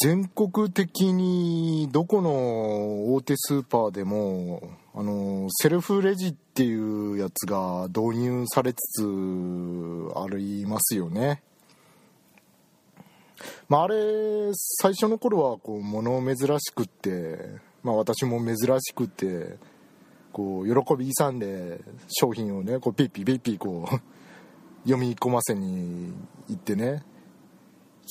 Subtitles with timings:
[0.00, 9.02] 全国的にどこの大手スーパーでもあのセルフレジっていうやつが導入されつつ
[10.14, 11.42] ありますよね。
[13.68, 17.38] まあ、あれ最初の頃はこう物珍しくって、
[17.82, 19.56] まあ、私も珍しくって
[20.32, 24.00] こう喜び勇んで商品をねこうピッピピッピこう
[24.84, 26.12] 読み込ませに
[26.48, 27.02] 行ってね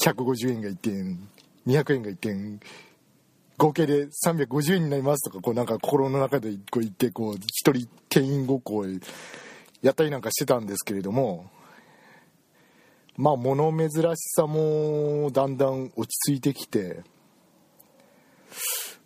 [0.06, 1.30] 150円が1点
[1.68, 2.60] 200円が1点
[3.58, 8.86] 合計で350円になりますとかこうなんか心の中でこう言ってこう一人店員ごっこを
[9.82, 11.50] やったりなんかしてたんですけれども
[13.16, 17.04] まあ物珍しさもだんだん落ち着いてきて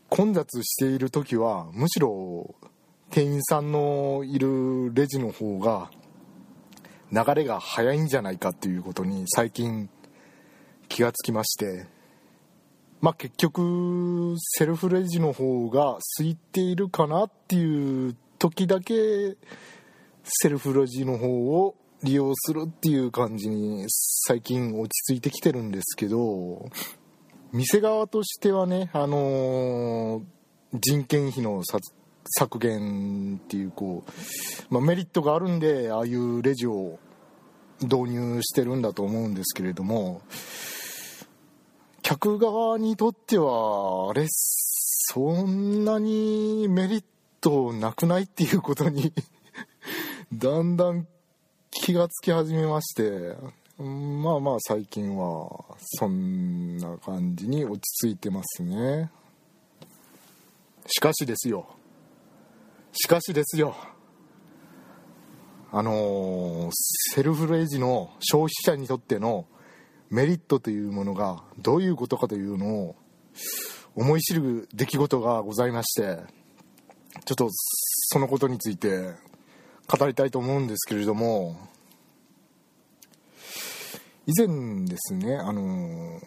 [0.09, 2.53] 混雑している時はむしろ
[3.09, 5.89] 店員さんのいるレジの方が
[7.12, 9.89] 流れが早いんじゃないかっていうことに最近
[10.89, 11.87] 気がつきまして
[13.02, 19.35] まあ結局セルフレジの方が空いているかなっていう時だけ
[20.24, 26.70] セルフレジの方を利用するっていう感じに最近落ち着いてきてるんですけど
[27.52, 31.63] 店側としてはねあのー、人件費の
[32.26, 36.99] 削減っていうこう、まあ、メリットがあるんでああいうレジを
[37.82, 40.21] 導入してるんだと思うんですけれども
[42.12, 47.03] 客側にとってはあれそんなにメリッ
[47.40, 49.13] トなくないっていうことに
[50.34, 51.07] だんだん
[51.70, 53.37] 気がつき始めまして
[53.77, 59.09] まあまあ最近はそんな感じに落ち着いてますね。
[60.87, 61.65] しかしですよ。
[62.91, 63.73] しかしですよ。
[65.72, 66.69] あのー、
[67.16, 69.46] セルフレジの消費者にとっての
[70.12, 72.95] メリットというものがどういうことかというのを
[73.95, 76.19] 思い知る出来事がございまして
[77.23, 79.13] ちょっとそのことについて
[79.88, 81.56] 語りたいと思うんですけれども
[84.28, 86.22] 以前ですねあの、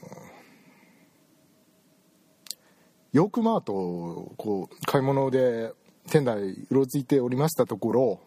[3.13, 5.73] ヨークマートをこう買い物で
[6.11, 8.21] 店内うろついておりましたところ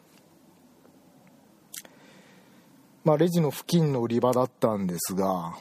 [3.08, 5.56] まあ、レジの付近の売り場だったんですが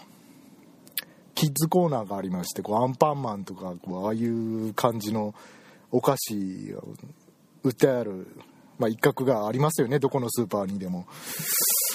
[1.36, 5.32] キッズコーナーがありましてこうアンパンマンとかこうああいう感じの
[5.92, 6.88] お菓子を
[7.62, 8.26] 売ってある、
[8.80, 11.06] まあ、一角がありますよねどこのスーパーにでも。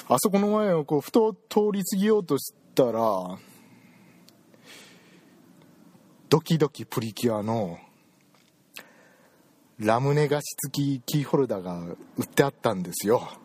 [0.08, 3.38] あそこの前をこうふと通り過ぎようとしたら
[6.30, 7.78] ドキドキプリキュアの
[9.80, 11.78] ラムネ菓子付きキーホルダーが
[12.18, 13.41] 売ってあったんですよ。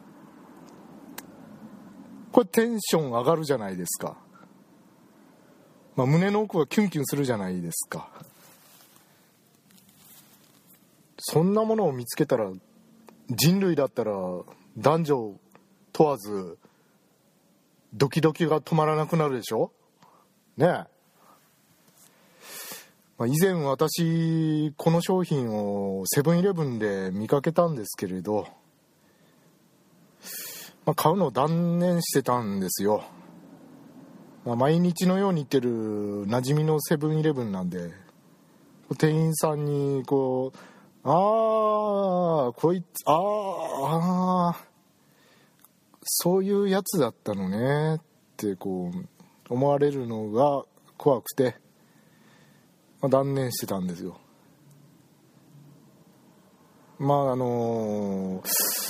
[2.36, 4.14] これテンション上がるじゃないですか、
[5.96, 8.10] まあ、胸の奥がキュンキュンするじゃないですか。
[11.16, 12.50] そんなものを見つけたら
[13.30, 14.12] 人類だったら
[14.76, 15.32] 男女
[15.94, 16.58] 問わず
[17.94, 19.72] ドキドキが止まらなくなるでしょ？
[20.58, 20.84] ねえ、ま
[23.20, 28.46] あ、以前私この商品をセブンイレブンで見かけたんですけれど
[30.86, 33.02] まあ、買うのを断念してたんですよ、
[34.44, 37.90] まあ、毎日のように行ってる馴染みのセブンイレブンなんで
[38.96, 40.58] 店員さんにこう
[41.02, 44.56] 「ああこいつああ
[46.04, 48.00] そういうやつだったのね」っ
[48.36, 50.62] てこう思われるのが
[50.96, 51.56] 怖くて、
[53.00, 54.20] まあ、断念してたんですよ。
[56.98, 58.85] まああのー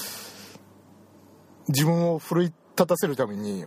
[1.69, 3.65] 自分を奮い立たせるために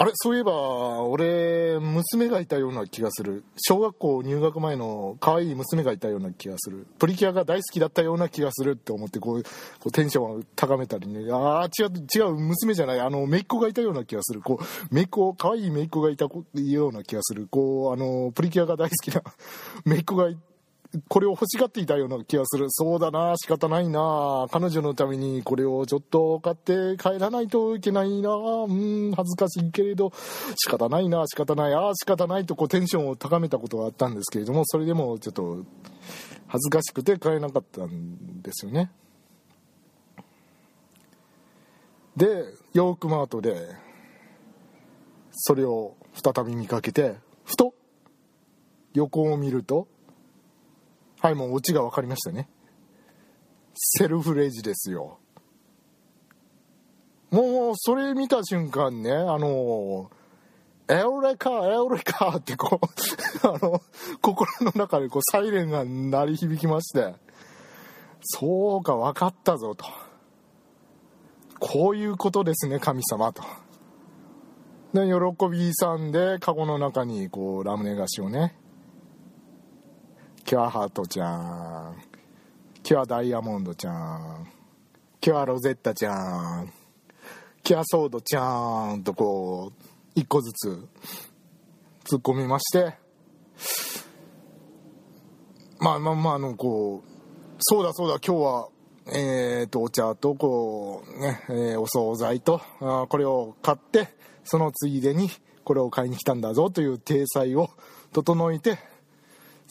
[0.00, 3.44] あれそういえば俺娘がいたような気がする。
[3.58, 6.86] 小学校入学前の可愛い娘がいたような気がする。
[6.98, 9.50] プリキュアが大好きだったような気がするって思ってこうこ
[9.84, 11.30] うテンションを高めたりね。
[11.30, 13.00] ああ違う違う娘じゃない。
[13.00, 14.40] あの姪っ子がいたような気がする。
[14.40, 17.46] こう姪っ子可愛い姪っ子がいたような気がする。
[17.50, 19.20] こうあのプリキュアが大好きな
[19.84, 20.38] 姪っ子がい
[21.08, 22.66] これを欲しがっていたような気がする。
[22.68, 24.46] そうだな、仕方ないな。
[24.50, 28.30] 彼女のためにこれをちょっと買って帰らないといけないな。
[28.30, 30.12] うん、恥ずかしいけれど、
[30.56, 35.64] 仕方ないな、仕方ない、ああ、仕方ないとこうテンションを高めたことがあったんですけれども、それでもちょっと
[36.48, 38.90] 恥ずかしくて買えなかったんですよね。
[42.16, 43.68] で、ヨークマートで、
[45.32, 47.14] それを再び見かけて、
[47.44, 47.74] ふと
[48.92, 49.86] 横を見ると、
[51.20, 52.48] はいもうオチが分かりましたね。
[53.74, 55.18] セルフレジですよ。
[57.30, 60.10] もうそれ見た瞬間ねあの
[60.88, 62.86] エオレカエオレカってこう
[63.46, 63.80] あの
[64.20, 67.14] 心の中でこうサイレンが鳴り響きまして
[68.22, 69.84] そうか分かったぞと。
[71.60, 73.42] こういうことですね神様と。
[74.94, 78.56] で喜びさんでカゴの中にこうラムネ菓子をね
[80.50, 81.96] キュアハートちゃん。
[82.82, 84.48] キュアダイヤモンドちゃん。
[85.20, 86.12] キュアロゼッタちゃ
[86.62, 86.72] ん。
[87.62, 89.82] キュアソードちゃんとこう
[90.16, 90.88] 一個ずつ
[92.02, 92.96] 突っ込みまして。
[95.78, 98.68] まあまあまああのこうそうだそうだ今日は
[99.06, 101.44] えー、とお茶とこうね、
[101.74, 104.08] え、お惣菜とあこれを買って
[104.42, 105.30] そのついでに
[105.62, 107.70] これを買いに来たんだぞという体裁を
[108.12, 108.89] 整えて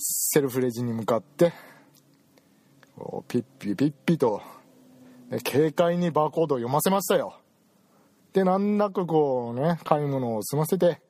[0.01, 1.51] セルフレジに向かって
[3.27, 4.41] ピッピピッピと
[5.43, 7.37] 軽快にバーコードを読ませましたよ。
[8.31, 11.01] で難なくこうね買い物を済ませて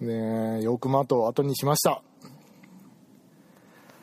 [0.00, 2.02] でよくマと後にしました。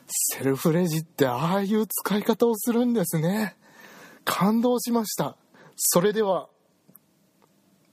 [0.08, 3.58] セルフレジってああいう使い方をするんですね。
[4.24, 5.36] 感動しました。
[5.76, 6.48] それでは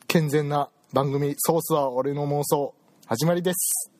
[0.06, 2.74] 健全な番組「ソースは俺の妄想」
[3.06, 3.97] 始まりです。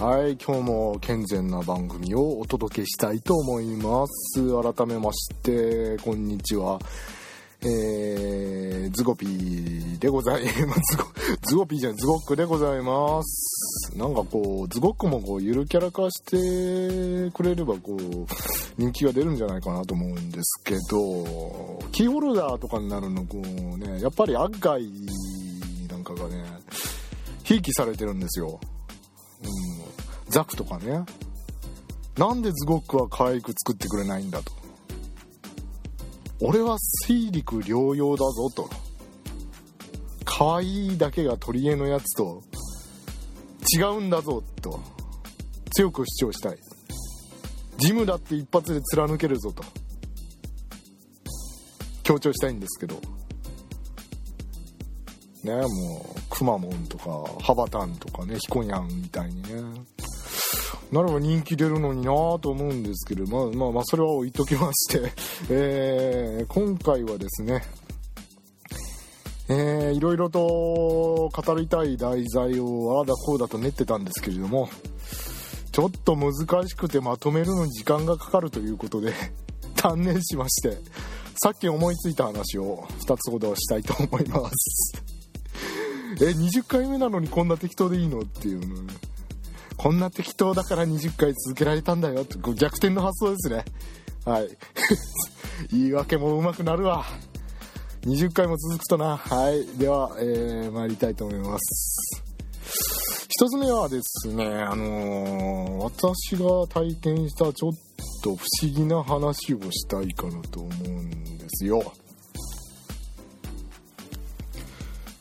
[0.00, 4.40] はい今日も健全な番組をお届けしたいと思います。
[4.74, 6.78] 改めましてこんにちは。
[7.60, 10.96] えー、ズゴピーでございます。
[11.46, 13.92] ズゴピーじゃんズゴックでございます。
[13.94, 18.26] なんかこうズゴックもこうゆるキャラ化してくれればこう
[18.78, 24.82] 人気が出るんじゃないかなと思うんですけどキーホルダーとかになるのこうねやっぱり悪害
[25.90, 26.42] なんかがね
[27.44, 28.58] ひいきされてるんですよ。
[30.28, 31.04] ザクとかね。
[32.16, 34.52] なんでズゴックは可愛く作ってくれないんだと。
[36.40, 38.70] 俺は水陸両用だぞと。
[40.24, 42.42] 可愛いだけが取り柄のやつと。
[43.76, 44.80] 違うんだぞと。
[45.72, 46.58] 強く主張したい。
[47.78, 49.64] ジムだって一発で貫けるぞと。
[52.02, 52.94] 強調したいんですけど。
[52.94, 53.02] ね
[55.44, 56.29] えもう。
[56.40, 57.04] くまモンとか
[57.42, 59.48] ハバタンとかねヒコニャンみたいにね。
[60.90, 62.10] ならば人気出るのにな
[62.40, 65.12] と思うんですけど、まあまあまあ、それは置いときまして。
[65.48, 67.62] えー、今回はですね、
[69.48, 74.68] えー、いろいろと語りたい題材をああだこうだと練ってたんですけれども、
[75.70, 76.32] ちょっと難
[76.66, 79.12] しくてまとめるのに時間がかかるということで
[79.80, 80.78] 断念しまして、
[81.40, 85.09] さっき思いついた話を2つほどしたいと思います。
[86.20, 88.20] え、20回目なのにこんな適当でいいの？
[88.20, 88.82] っていうの。
[88.82, 88.94] ね。
[89.76, 92.22] こんな適当だから20回続けられたんだよ。
[92.22, 93.64] って逆転の発想ですね。
[94.26, 94.48] はい。
[95.72, 97.04] 言い訳もうまくなるわ。
[98.02, 99.16] 20回も続くとな。
[99.16, 99.66] はい。
[99.78, 102.22] では、えー、参りたいと思います。
[103.40, 107.72] 1つ目はですねあのー、私が体験したちょっ
[108.22, 111.92] と不思議な話をしたいかなと思うんですよ。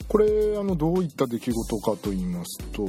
[0.10, 2.86] これあのどういった出来事かと言いますと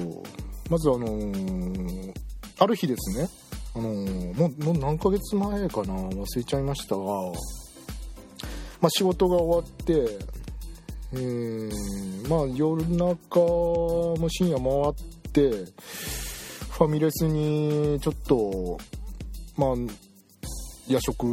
[0.68, 2.14] まずあのー、
[2.58, 3.28] ある日ですね、
[3.76, 7.04] あのー、もうもう何ヶ月前かな忘れちゃいましたが、
[8.80, 10.40] まあ、仕事が終わって
[11.12, 15.50] えー、まあ夜中も深夜回って
[16.70, 18.78] ファミレスにちょっと
[19.56, 19.70] まあ
[20.86, 21.26] 夜食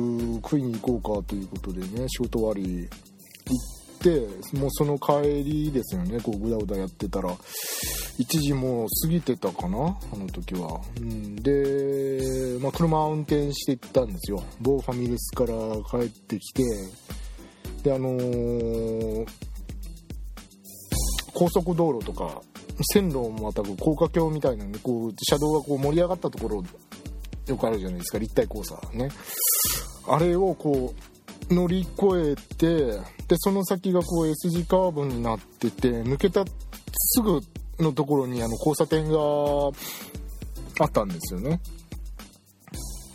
[0.44, 4.28] 食いに行こうかということでね仕事終わり行って
[4.58, 6.20] もうその帰りですよね。
[6.22, 7.36] こうグダグダやってたら。
[8.20, 9.96] 1時もう過ぎてたかな？
[10.12, 14.44] あの時は、うん、で、まあ、車運転して行ったんですよ。
[14.60, 15.50] 某ファミレスから
[15.88, 16.64] 帰ってきて。
[17.84, 19.28] であのー、
[21.32, 22.42] 高速道路とか
[22.92, 26.64] 線路をまたこう高架橋みたいなんでこう車道がこう盛り上がったところ
[27.46, 28.18] よくあるじゃないですか。
[28.18, 29.10] 立体交差ね。
[30.08, 31.17] あれをこう
[31.50, 37.42] 乗り越えてでその先がこう S 字カーブになってて抜けたすぐ
[37.80, 39.18] のところにあの交差点が
[40.80, 41.60] あったんですよね。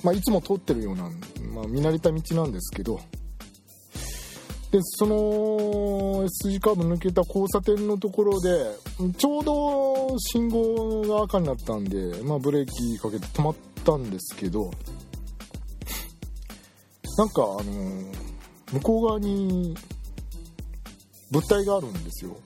[0.03, 1.05] まあ、いつも通ってるような、
[1.55, 3.01] まあ、見慣れた道なんですけど。
[4.73, 8.49] でその S 字カーブ抜けた交差点のところで
[9.19, 14.71] ちょうど信号が赤になったんで、まあ、ブレーキかけて止まったんですけど。
[17.19, 17.63] なんかあの
[18.73, 19.77] 向こう側に
[21.31, 22.37] 物体があるんですよ。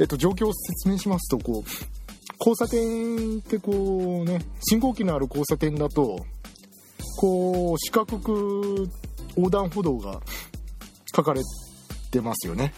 [0.00, 1.64] えっと状況を説明しますとこう
[2.40, 6.24] 交差点ってこうね信号機のある交差点だと
[7.18, 8.88] こう四角く
[9.36, 10.20] 横断歩道が
[11.14, 11.42] 書かれ
[12.10, 12.72] てますよね。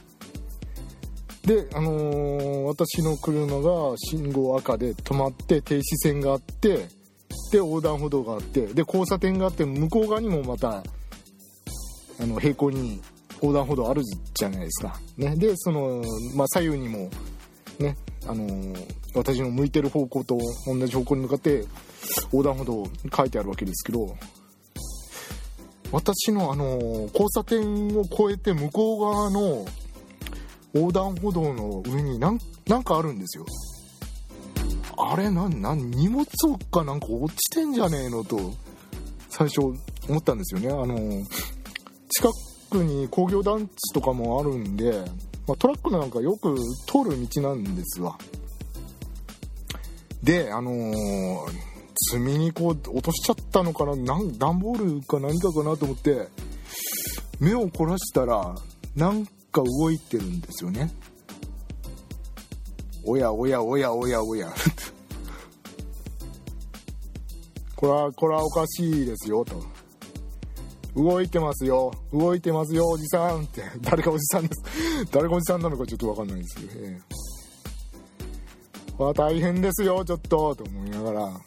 [1.44, 6.88] で、あのー、私の車が信号赤で止まって停止線があって
[7.50, 10.82] で横断歩道があってで交差点があって向こう側にもまた
[12.20, 13.00] あの平行に
[13.42, 14.02] 横断歩道ある
[14.34, 16.02] じゃないですか、ね、でその、
[16.34, 17.10] まあ、左右にも
[17.78, 17.96] ね
[18.26, 21.64] あのー、私の向いてる方向と同じ方向に向かって
[22.32, 22.86] 横断歩道
[23.16, 24.14] 書いてあるわけですけど
[25.92, 26.64] 私のあの
[27.12, 29.66] 交差点を越えて向こう側の
[30.72, 33.46] 横断歩道の上になんなんかあるんですよ。
[34.96, 36.26] あれなんなん荷物
[36.70, 38.52] かなんか落ちてんじゃねえのと
[39.30, 39.60] 最初
[40.08, 40.68] 思ったんですよね。
[40.68, 41.24] あの
[42.20, 42.30] 近
[42.70, 44.92] くに工業団地とかもあるんで、
[45.46, 46.54] まあ、トラックなんかよく
[46.86, 48.18] 通る道なんですわ。
[50.22, 51.70] であのー
[52.12, 53.94] 積みにこう落としちゃったのかな？
[53.94, 56.28] なん段ボールか何かかなと思って
[57.38, 58.54] 目を凝らしたら
[58.96, 60.90] なんか動いてるんですよね。
[63.04, 64.50] おやおやおやおやおや。
[67.76, 69.79] これはこれはおかしいですよと。
[70.94, 71.92] 動いてますよ。
[72.12, 73.62] 動いてますよおじさんって。
[73.82, 74.62] 誰がおじさんです？
[75.12, 77.00] 誰がおじさんなのかちょっと分かんないですけど、え
[79.10, 80.54] え、大変ですよちょっと。
[80.54, 81.40] と思いながら。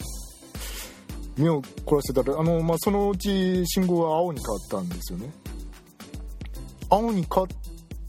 [1.37, 5.31] 目を凝らしてたらあの、まあ、そのうち信号は青に変わったんですよね。
[6.89, 7.47] 青に変わっ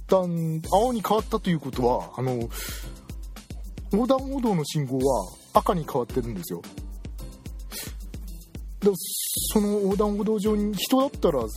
[0.07, 2.49] たん青に変わったということはあの
[3.93, 6.61] 横断歩道の信号は赤に変わってるんですよ。
[9.53, 11.49] その横断歩道上に人だったらもう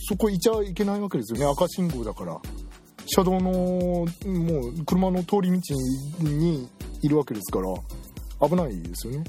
[0.00, 1.46] そこいちゃいけないわけですよね。
[1.46, 2.38] 赤信号だから。
[3.08, 5.74] 車道のもう車の通り道
[6.20, 6.68] に
[7.02, 8.48] いるわけですから。
[8.48, 9.24] 危ないですよね。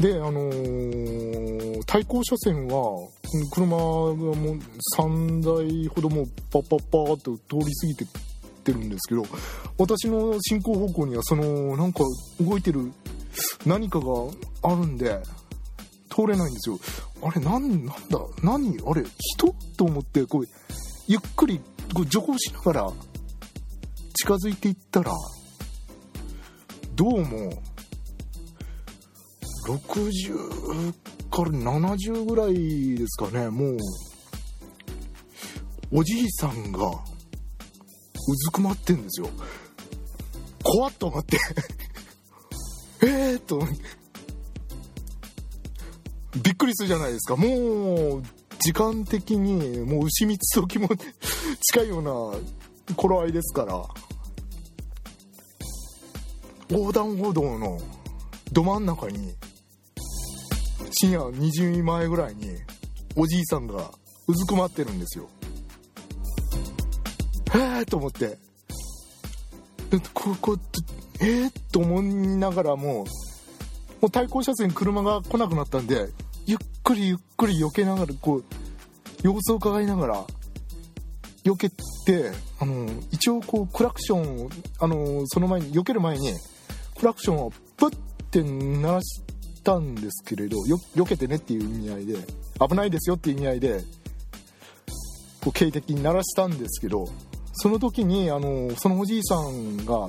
[0.00, 3.08] であのー、対向車線は
[3.50, 4.60] 車がもう
[4.98, 8.08] 3台ほどもパッパッパーと通り過ぎてっ
[8.66, 9.22] てるんですけど
[9.78, 12.00] 私の進行方向にはそのなんか
[12.40, 12.92] 動いてる
[13.64, 14.06] 何かが
[14.62, 15.18] あるんで
[16.16, 16.78] 通れないんですよ。
[17.22, 18.18] あれなんなんだ？
[18.42, 18.78] 何？
[18.86, 19.54] あれ人？
[19.76, 20.48] と思ってこう
[21.06, 21.60] ゆっくり
[21.94, 22.92] こう徐行しながら
[24.14, 25.12] 近づいていったら
[26.94, 27.52] どうも
[29.66, 30.94] 60
[31.30, 33.50] から70ぐらいですかね。
[33.50, 33.76] もう
[35.92, 36.92] おじいさんがう
[38.36, 39.28] ずくまってんですよ。
[40.62, 41.38] 怖っと思って。
[43.02, 43.60] えーっと
[46.42, 47.36] びっくりするじゃないですか。
[47.36, 48.22] もう
[48.60, 50.88] 時間的にもう牛三つ時も
[51.72, 52.02] 近いよう
[52.88, 53.84] な頃合いですから。
[56.68, 57.80] 横断歩道の
[58.52, 59.34] ど真ん中に
[60.90, 62.56] 深夜20時前ぐらいに
[63.14, 63.92] おじいさんが
[64.26, 65.28] うずくまってるんですよ。
[67.54, 68.38] ええと思って。
[70.12, 70.58] ここ
[71.20, 72.04] ええー、と思い
[72.36, 76.08] ながらもうもう対向車線車が来なくなったんで
[76.86, 78.44] くりゆっくり避けながらこう
[79.20, 80.24] 様子を伺いながら
[81.44, 86.32] 避けてあの一応こうクラクションをあのその前に避ける前に
[86.96, 87.96] クラクションをプッ
[88.30, 89.20] て鳴らし
[89.64, 92.18] たんですけれどよ避けてねっていう意味合いで
[92.68, 93.80] 危ないですよっていう意味合いで
[95.42, 97.08] こう警笛に鳴らしたんですけど
[97.54, 100.08] その時にあのそのおじいさんが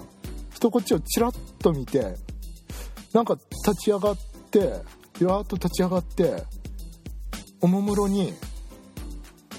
[0.54, 2.14] 人こっちをちらっと見て
[3.14, 3.34] なんか
[3.66, 4.18] 立ち上がっ
[4.52, 4.74] て
[5.20, 6.44] ゆらっと立ち上がって
[7.62, 8.34] おもむろに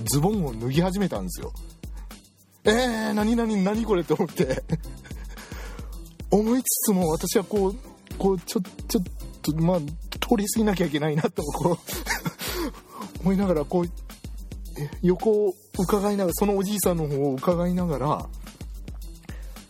[0.04, 1.52] ズボンを脱ぎ始めたんですよ。
[2.64, 4.62] えー、何何何これって思って。
[6.30, 7.74] 思いつつも私はこう
[8.18, 9.04] こうちょちょっ
[9.42, 11.78] とまあ通り過ぎなきゃいけないなとこう
[13.24, 13.90] 思いながらこう
[15.02, 18.28] 横を伺いながらそのおじいさんの方を伺いながら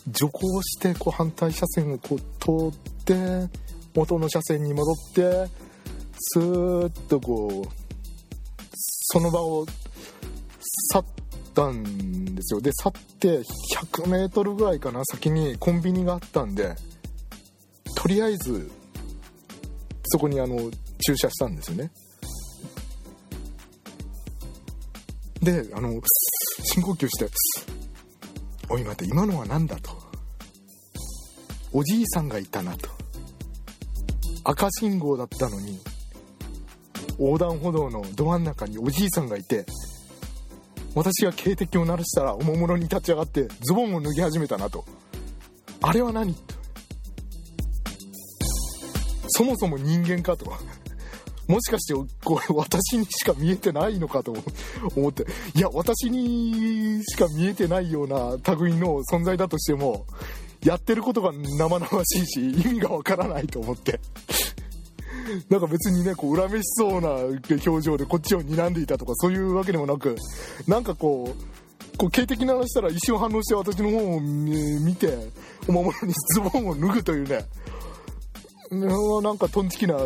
[0.08, 2.18] 徐行してこう反対車線をこう
[2.72, 3.48] 通って
[3.94, 5.50] 元の車線に戻って
[6.18, 7.77] スーッとこう
[9.10, 9.66] その場を
[10.92, 11.04] 去っ
[11.54, 12.60] たんですよ。
[12.60, 13.40] で去って
[13.94, 16.74] 100m ぐらいかな先にコンビニがあったんで
[17.96, 18.70] とりあえず
[20.04, 20.56] そこにあの
[21.04, 21.90] 駐車したんですよね。
[25.42, 26.00] であの
[26.64, 27.30] 深呼吸して
[28.68, 29.90] 「おい待て今のは何だ?」と
[31.72, 32.98] 「おじいさんがいたな」と。
[34.44, 35.78] 赤信号だったのに
[37.18, 39.66] 横断歩道のど真ん中におじいさんがいて
[40.94, 44.84] 私が警笛を鳴らしたらおもむろに立ち上がってズボンを脱ぎ始めたなと。
[45.80, 46.34] あれは何？
[49.28, 50.52] そもそも人間かと。
[51.46, 51.94] もしかして
[52.24, 54.34] これ私にしか見えてないのかと。
[54.96, 55.26] 思って。
[55.54, 60.06] いや私にしか見えてないような類の存在だとしても
[60.64, 64.00] やってることが生々しいし意味がわからないと思って。
[65.48, 70.16] なんか別にねこう恨めしそうな表情でこっちを睨んでいたとかそういうわけでもなく
[70.66, 75.12] なんかこうこう警笛鳴らしたら一瞬反応して私の方を見て
[75.66, 77.44] お守りにズボンを脱ぐというね。
[78.70, 79.96] なんかトンチキな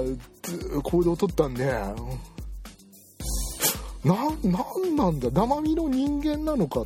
[0.82, 1.66] 行動をとったんで。
[4.04, 5.30] ななんなんだ？
[5.30, 6.84] 生身の人間なのか？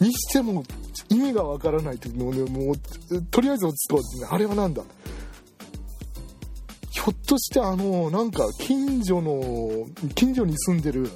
[0.00, 0.62] にしても
[1.08, 4.82] 意味がわからないともうねもうとりあえず落ち着こうあれはなんだ？
[7.08, 11.08] ょっとしてあのなんか近所の近所に住んでる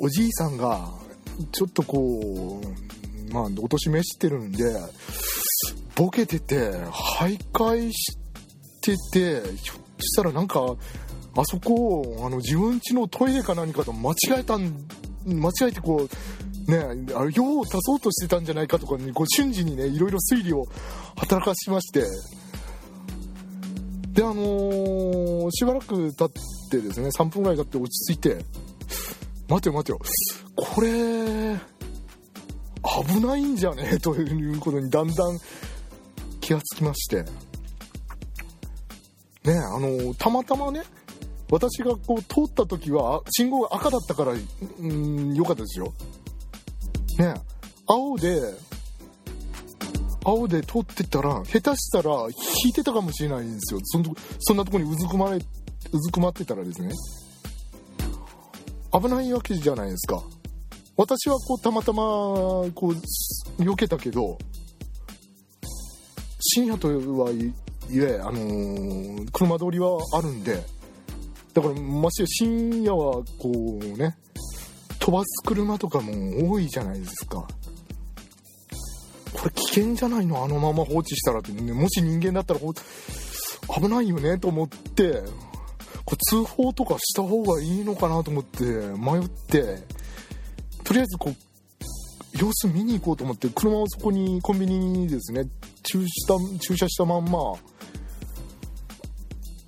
[0.00, 0.88] おじいさんが
[1.52, 2.60] ちょっとこ
[3.30, 4.64] うまあお年めしてるんで
[5.96, 8.16] ボケてて徘徊し
[8.80, 10.60] ててひょっとしたらなんか
[11.36, 14.86] あそこをあの自分家のトイレか何かと間違えたん
[15.26, 16.08] 間違えてこ
[16.68, 16.78] うね
[17.14, 20.64] あれ用を足そうとしてたんじゃないかとかにこう瞬時にねいろいろ推理を
[21.16, 22.04] 働かしまして
[24.14, 26.30] であのー、しばらく経っ
[26.70, 28.44] てですね3分ぐらい経って落ち着いて
[29.48, 29.98] 待てよ待てよ
[30.56, 31.56] これ
[33.04, 33.98] 危ないんじゃね？
[34.00, 35.38] ということにだんだん
[36.40, 37.24] 気がつきまして。
[39.44, 40.82] ねあのたまたまね
[41.50, 45.92] 私がこう通った時は信号が赤だったからうん良かったですよ。
[47.18, 47.34] ね
[47.86, 48.40] 青で
[50.24, 52.10] 青で通ってたら下手したら
[52.64, 53.80] 引いてたかもしれないんですよ。
[53.84, 54.04] その
[54.40, 55.40] そんなとこにうずくまれう
[56.00, 56.90] ずくまってたらですね。
[58.92, 60.22] 危ないわけじゃないですか。
[60.96, 64.38] 私はこうたまたまこう避けたけど
[66.40, 67.52] 深夜とはい
[67.90, 70.62] え、あのー、車通りはあるんで
[71.52, 74.16] だからまして深夜はこうね
[75.00, 77.46] 飛ばす車とかも多いじゃないですか。
[79.34, 80.42] これ危険じゃないの？
[80.42, 85.22] あのまま放置したらって、ね、もし人間だったら危ないよねと思って
[86.04, 89.82] これ通報とかした方がいいのかなと思って迷って
[90.84, 91.34] とりあえずこう
[92.38, 95.44] 様子見に行こうと思って車をそこにコンビニにですね
[95.82, 97.38] 駐車駐車したまんま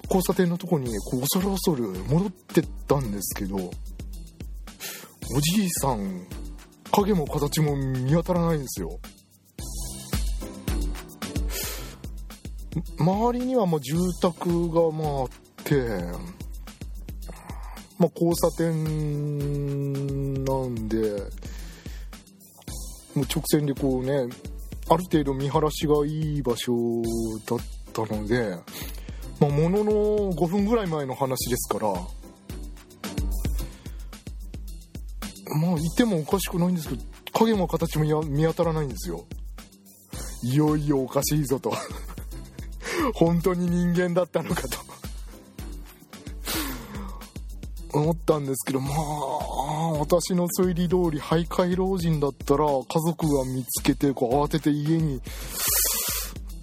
[0.05, 3.71] 交差点のとこにこう恐る恐る戻ってったんですけどお
[5.41, 6.27] じいさん
[6.93, 9.01] 影も形も見当たらないんですよ。
[12.99, 15.29] 周りにはもう住宅がまあっ
[15.65, 15.75] て
[17.99, 20.97] まあ交差点なんで
[23.15, 24.29] もう直線でこうね
[24.89, 27.03] ある程度見晴らしがいい場所
[27.47, 27.59] だっ
[27.93, 28.57] たので
[29.41, 29.93] まあものの
[30.33, 31.93] 5分ぐらい前の話ですから
[35.61, 39.27] まあいてもおかしくないんですけど影も形も見当たらないんですよ。
[40.43, 41.73] いよいよおかしいぞと。
[43.15, 44.79] 本当に人間だったのかと。
[47.99, 55.23] 思ったんですけどまあ私の推理通り徘徊老人だったら家族が見つけてこう慌てて家に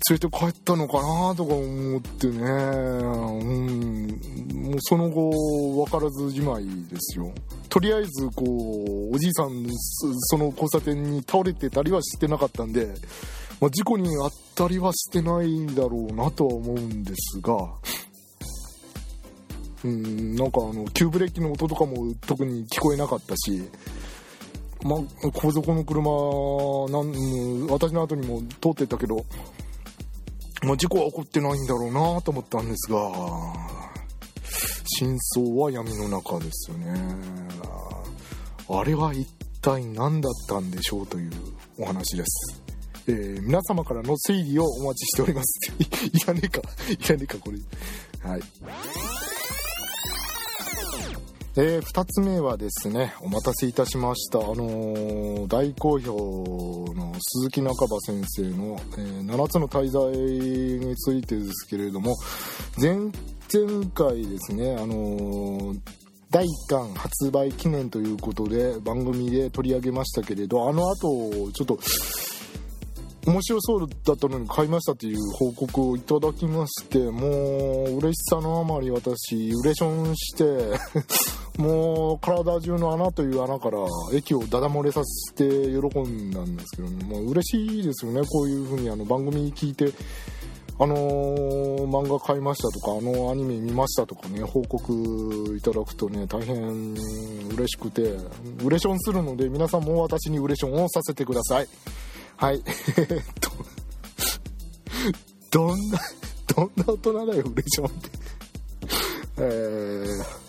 [0.10, 4.08] 連れて帰ったのかなとか思ってね、うん、
[4.54, 5.32] もうその後
[5.86, 7.32] 分からずじまいですよ。
[7.70, 12.94] とりあえずこうおじいさんその交差点に倒れてたりはしてなかったんで
[13.64, 17.70] まあ、事故に遭ったりはしてないんだろうなとは思うんですが、
[19.86, 23.64] うん、なんかあの、急ブレーキの音とかも特に聞こえなかったし、
[24.84, 26.12] まあ、後続の車
[26.92, 29.24] なん私の後にも通ってったけど、
[30.64, 33.00] まあ、事故は起こってないんだろうなと思ったんですが
[35.00, 36.94] 真相は闇の中ですよね。
[38.70, 39.26] あれは一
[39.62, 41.32] 体何だったんでしょうという
[41.78, 42.63] お話です。
[43.08, 45.72] えー、皆様からの推理をお待ちしております。
[45.78, 46.62] いらねえか。
[46.90, 47.58] いらねえかこれ。
[48.30, 48.42] はい。
[51.56, 54.40] えー、2つ目はですねお待たせいたしました。
[54.40, 62.16] あのー、大好評の鈴木中葉先生の、えー、7つの滞在についてですけれども
[62.80, 65.76] 前々回ですねあの
[66.32, 71.78] 第1巻発売記念ということで番組で取り上げましたけれどあの後ちょっと
[73.26, 77.30] 面白そうだったのに買いましたという報告をいただきましても
[77.88, 80.78] う嬉しさのあまり私ウレションして
[81.58, 83.78] もう体中の穴という穴から
[84.14, 89.94] 液をダダ漏れさせて喜んだんですけど、もう嬉しいですよねこういうふうにあの番組聞いて
[90.80, 96.96] あのー、漫画買いましたとかあのアニメ見ましたとかね報告いただくとね大変
[97.54, 98.18] 嬉しくて
[98.66, 101.68] ウレションするので皆さんも私にウレションをさせてください。
[102.38, 102.64] はい。
[102.98, 103.52] えっと
[105.52, 106.00] どんな
[106.56, 108.10] どんな大人だよウレションって。
[109.38, 110.44] えー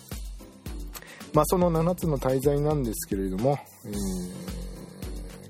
[1.35, 3.93] まあ、その7つの滞在なんですけれども、えー、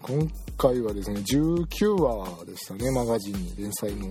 [0.01, 4.07] 今回はですね19話でしたねマガジンに連載の、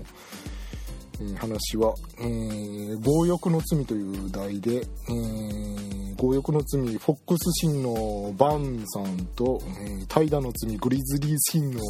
[1.38, 11.80] 話は、えー、強欲の罪という題で、えー、強欲の罪フォックスシンのバンさんと、えー、怠惰の罪グリズリーシンの、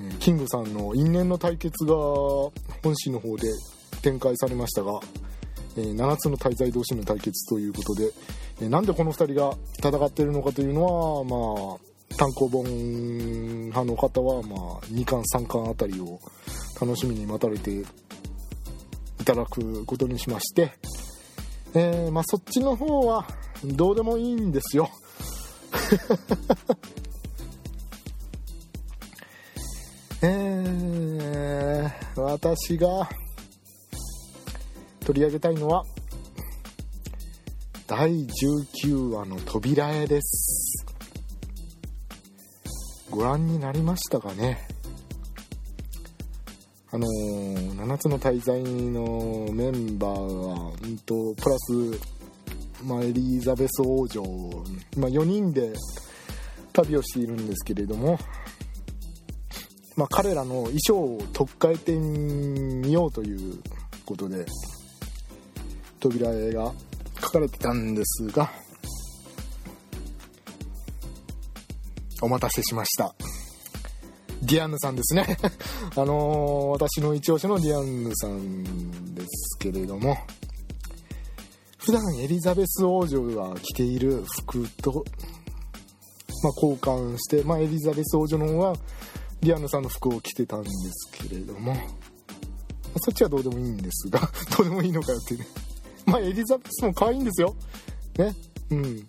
[0.00, 3.48] えー、キングさんの因縁の対決が本誌の方で
[4.02, 5.00] 展開されましたが、
[5.76, 16.18] えー、7つの滞在同士の対決ということで、なんでこの2人が戦っているのかというのは、まあ、単行本派の方は、まあ、2巻3巻あたりを
[16.80, 17.84] 楽しみに待たれて
[19.28, 20.72] ただくことにしまして、
[21.74, 23.26] えー、まあ、そっちの方は
[23.62, 24.88] どうでもいいんですよ。
[30.22, 33.06] えー、私が
[35.00, 35.84] 取り上げたいのは
[37.86, 38.26] 第
[38.82, 40.86] 19話の扉絵です
[43.10, 44.77] ご覧になりましたかね？
[46.90, 52.00] あのー、7つの大罪のメンバーは、うんと、プラス、
[52.82, 54.22] まあ、エリザベス王女、
[54.96, 55.74] まあ、4人で
[56.72, 58.18] 旅をしているんですけれども、
[59.96, 63.60] まあ、彼らの衣装を取っ替えてみようという
[64.06, 64.46] ことで
[66.00, 66.72] 扉絵が
[67.20, 68.50] 書かれてたんですが
[72.22, 73.27] お待たせしました。
[74.48, 75.36] ディアンヌさんですね。
[75.94, 80.16] あのー、私の一押しのディアンヌさんですけれども
[81.76, 85.04] 普段エリザベス王女が着ている服と、
[86.42, 88.76] まあ、交換して、まあ、エリザベス王女の方は
[89.42, 91.76] ディアンヌさんの服を着てたんですけれども、
[92.96, 94.20] そっちはどうでもいいんですが
[94.56, 95.46] どうでもいいのかよってね。
[96.06, 97.54] まあエリザベスも可愛いんですよ。
[98.16, 98.34] ね。
[98.70, 99.06] うん。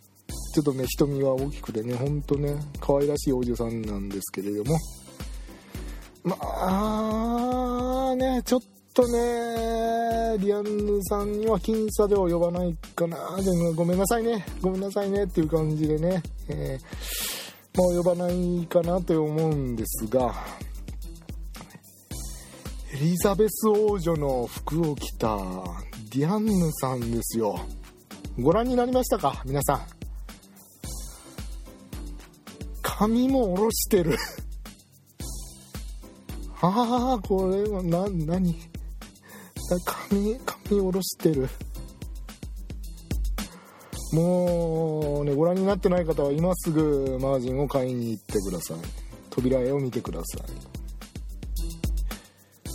[0.54, 4.78] ちょっとね瞳は大きくてねほんとね可愛らしいお嬢さんなんですけれども。
[6.24, 8.62] まあねちょっ
[8.94, 13.18] とねリアンヌさんには僅差では呼ばないかな。
[13.42, 14.46] でもごめんなさいね。
[14.62, 20.34] ごめんなさいねっていう感じでね、えー、もう呼ばないかなと思うんですが。
[22.92, 25.38] エリザベス王女の服を着た
[26.12, 27.60] ディアンヌさんですよ。
[28.40, 29.42] ご覧になりましたか？
[29.46, 29.82] 皆さん。
[32.82, 34.18] 髪も下ろしてる。
[36.62, 38.54] ああこれはな何？
[39.86, 41.48] 髪髪下ろしてる。
[44.12, 48.78] もうねご覧になってない方は今すぐマージンを買いに行ってください。
[49.30, 50.44] 扉絵を見てくださ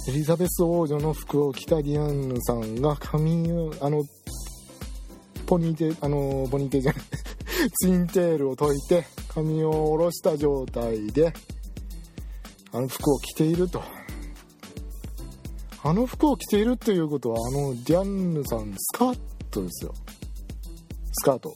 [0.09, 0.11] い。
[0.11, 4.03] エリザベス王女の服を着たディアンヌさんが髪をあの
[5.47, 7.03] ポニーテあのポニーテじゃない。
[7.83, 11.33] ツインテールを解いて髪を下ろした状態で
[12.75, 13.83] あの服を着ていると。
[15.85, 19.19] あの服を着ているっていうことはあのディアンヌさんスカー
[19.51, 19.95] トですよ。
[21.13, 21.55] スカート。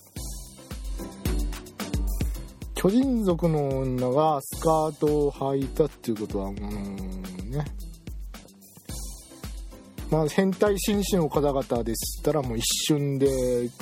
[2.77, 6.57] 巨人族の女がスカートを履いたっていうことはうん
[7.51, 7.65] ね。
[10.11, 13.27] まあ、変態紳士の方々でしたらもう一瞬で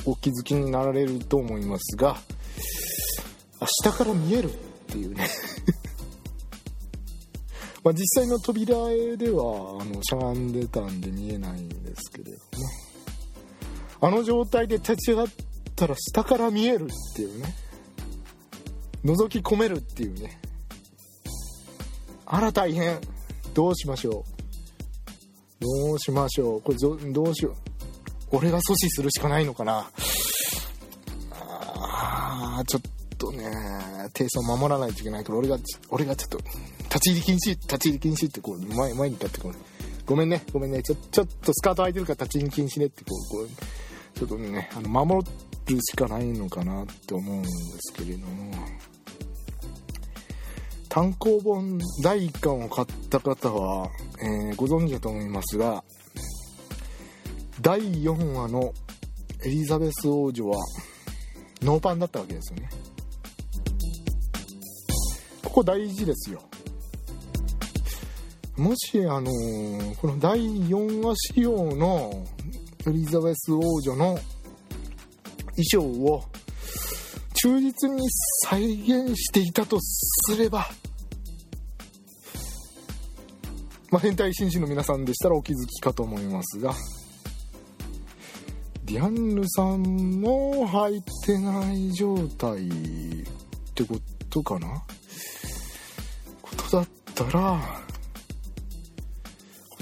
[0.07, 2.17] お気づきになられると思いますが
[3.83, 4.53] 下から見えるっ
[4.87, 5.29] ていうね。
[7.87, 12.39] まあ実際の扉絵ではあのしゃがんでたんで見えないんですけれども。
[14.01, 15.27] あの状態で立ち上がっ
[15.77, 17.55] たら下から見えるっていうね。
[19.05, 20.41] 覗き込めるっていうね。
[22.25, 22.99] あら大変。
[23.55, 24.25] どうしましょ
[25.61, 25.65] う。
[25.87, 26.63] どうしましょう。
[26.63, 26.79] これ
[27.13, 28.37] どうしよう。
[28.37, 29.89] 俺が阻止するしかないのかな。
[31.31, 32.83] あーちょっ
[33.17, 33.49] とね
[34.13, 35.57] 停車を守らないといけないから俺が
[35.89, 36.39] 俺がちょっと
[36.97, 39.55] 立ち入り禁止立ち入り禁止ってこう前前に立ってこう
[40.07, 40.43] ごめんね。
[40.53, 40.83] ごめんね。
[40.83, 45.27] ちょちょっとスカート開いてるから立ち入り禁止ねってこうこうちょっとねあの守
[45.67, 47.49] るしかないのかなって思うんで
[47.81, 48.53] すけれども。
[50.89, 53.91] 単行本第1巻を買った方は、
[54.23, 55.85] えーご存知だと思いますが
[57.61, 58.73] 第4話の
[59.45, 60.57] エリザベス王女は
[61.61, 62.71] ノーパンだったわけですよね。
[65.45, 66.41] ここ大事ですよ。
[68.57, 72.27] もしあのーこの第4話仕様の
[72.87, 74.19] エリザベス王女の
[75.57, 76.25] 衣装を
[77.35, 78.07] 忠実に
[78.45, 80.67] 再現していたとすれば
[83.91, 86.75] まあ、変態紳士の皆さんでしたらお気づきかと思いますが
[88.85, 89.83] ディアンヌさん
[90.21, 92.71] も入ってない状態っ
[93.75, 93.99] てこ
[94.31, 94.69] とかな。
[96.41, 97.86] ことだったら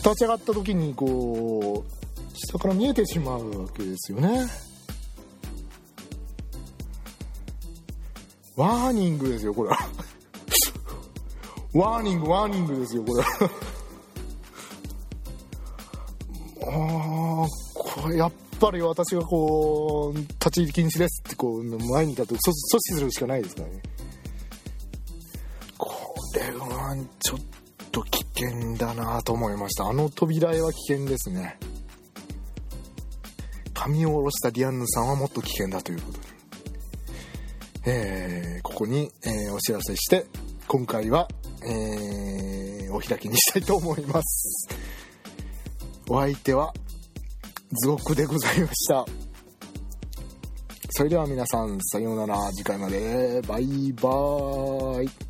[0.05, 4.47] 立ち上がった時にこう下から見えてしまうわけですよね。
[8.55, 9.71] ワーニングですよこれ。
[9.71, 9.79] は
[11.73, 13.23] ワーニングワーニングですよこれ。
[13.23, 13.51] は
[16.67, 22.41] ああこれやっぱり私がこう立ち入り禁止ですってこう前に立って阻阻
[22.77, 23.83] 止するしかないですからね。
[25.79, 27.64] これはちょっと
[28.03, 29.87] 危険だなと思いました。
[29.87, 31.59] あの扉絵は危険ですね。
[33.73, 36.25] 髪を下ろしたディアンヌさんはもっと危険だということで。
[37.87, 40.27] えーここに、えーお知らせして
[40.67, 41.29] 今回は、
[41.67, 44.69] えーお開きにしたいと思います。
[46.09, 46.73] お相手は
[47.81, 49.05] ズゴックでございました。
[50.91, 52.53] それでは皆さんさようなら。
[52.53, 53.43] 次回まで。
[53.49, 55.24] バイバーイ。